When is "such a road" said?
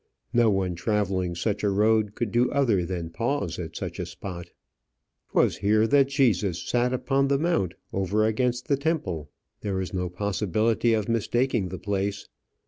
1.35-2.15